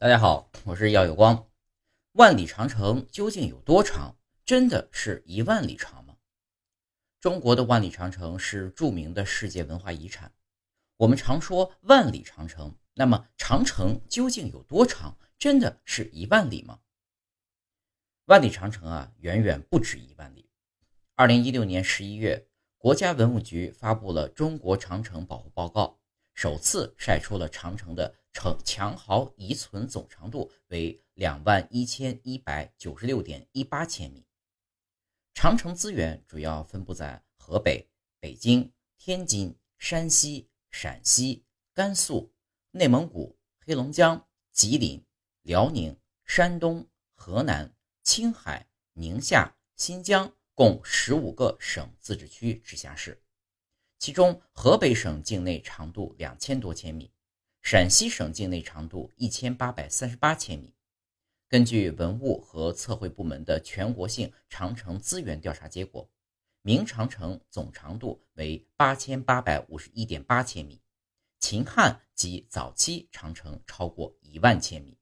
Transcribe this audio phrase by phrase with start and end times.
[0.00, 1.48] 大家好，我是耀有光。
[2.12, 4.16] 万里长城究竟有多长？
[4.44, 6.16] 真的是一万里长吗？
[7.18, 10.32] 中国的万里长城是著名的世界文化遗产。
[10.98, 15.18] 我们常说万里长城，那么长城究竟有多长？
[15.36, 16.78] 真的是一万里吗？
[18.26, 20.48] 万里长城啊，远远不止一万里。
[21.16, 22.46] 二零一六年十一月，
[22.76, 25.86] 国家文物局发布了《中国长城保护报告》，
[26.40, 28.14] 首次晒出了长城的。
[28.32, 34.24] 城墙壕遗存总长度为两万一千一百九十六点一八千米。
[35.34, 37.88] 长城资源主要分布在河北、
[38.20, 42.32] 北京、天津、山西、陕西、甘肃、
[42.72, 45.04] 内蒙古、黑龙江、吉林、
[45.42, 53.22] 辽宁、山东、河南、青海、宁夏、新疆共十五个省、自治区、直辖市，
[53.98, 57.12] 其中河北省境内长度两千多千米。
[57.70, 60.72] 陕西省境内长度一千八百三十八千米。
[61.50, 66.08] 根据文物和测绘部门的全国性长城资源调查结果，
[66.62, 70.80] 明长城总长度为八千八百五十一点八千米，
[71.40, 74.97] 秦汉及早期长城超过一万千米。